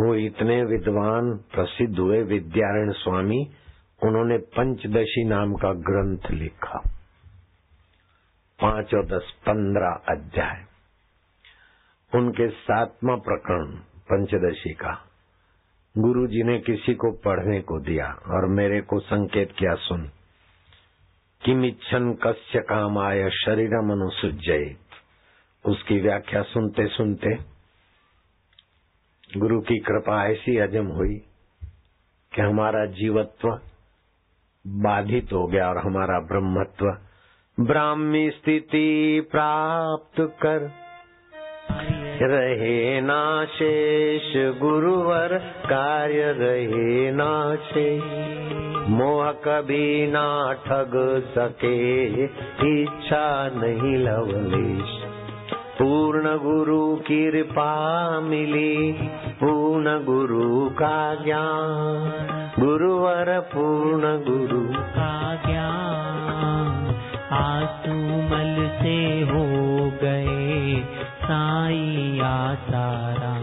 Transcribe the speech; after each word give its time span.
वो 0.00 0.14
इतने 0.14 0.64
विद्वान 0.64 1.36
प्रसिद्ध 1.36 1.98
हुए 1.98 2.22
विद्यारण 2.22 2.92
स्वामी, 2.92 3.50
उन्होंने 4.04 4.38
पंचदशी 4.38 5.24
नाम 5.24 5.54
का 5.54 5.72
ग्रंथ 5.72 6.30
लिखा। 6.30 6.78
पाँच 8.60 8.94
और 8.94 9.06
दस 9.06 9.30
पंद्रह 9.48 10.16
अध्याय। 10.16 10.64
उनके 12.14 12.48
सातवा 12.48 13.16
प्रकरण 13.16 13.66
पंचदशी 13.78 14.74
का। 14.74 15.06
गुरु 15.98 16.26
जी 16.26 16.42
ने 16.42 16.58
किसी 16.58 16.94
को 16.94 17.12
पढ़ने 17.12 17.60
को 17.60 17.80
दिया 17.80 18.06
और 18.06 18.48
मेरे 18.48 18.80
को 18.80 19.00
संकेत 19.00 19.52
किया, 19.58 19.74
सुन। 19.74 20.10
किमिच्छन 21.44 22.12
कस्य 22.12 22.58
काम 22.58 22.98
आय 22.98 23.30
शरीर 23.30 23.68
मनुसुजयित 23.68 24.78
उसकी 25.64 26.00
व्याख्या 26.00 26.42
सुनते 26.42 26.86
सुनते 26.86 27.59
गुरु 29.36 29.60
की 29.60 29.78
कृपा 29.78 30.26
ऐसी 30.26 30.58
अजम 30.58 30.86
हुई 30.86 31.14
कि 32.34 32.42
हमारा 32.42 32.86
जीवत्व 32.86 33.48
बाधित 34.66 35.32
हो 35.32 35.46
गया 35.46 35.68
और 35.68 35.78
हमारा 35.78 36.18
ब्रह्मत्व 36.20 36.86
ब्राह्मी 37.64 38.30
स्थिति 38.30 39.20
प्राप्त 39.30 40.38
कर 40.42 40.70
रहे 42.22 43.00
ना 43.00 43.44
शेष 43.44 44.58
गुरुवर, 44.60 45.38
कार्य 45.66 46.32
रहे 46.32 47.12
ना 47.12 47.56
शेष। 47.56 48.02
मोह 48.88 49.32
कभी 49.32 50.06
ना 50.06 50.52
ठग 50.52 51.22
सके, 51.38 52.04
इच्छा 52.24 53.48
नहीं 53.54 53.96
लवलेश। 53.96 55.09
पूर्ण 55.80 56.24
गुरु 56.24 56.96
कृपा 56.96 58.20
मिली, 58.20 58.92
पूर्ण 59.40 60.04
गुरु 60.04 60.70
का 60.70 61.14
ज्ञान, 61.14 62.58
गुरुवर 62.60 63.40
पूर्ण 63.40 64.02
गुरु 64.02 64.72
का 64.72 65.34
ज्ञान। 65.34 66.94
आसुमल 67.32 68.68
से 68.82 69.20
हो 69.20 69.46
गए 70.02 70.82
साई 71.22 72.20
आसारा 72.24 73.40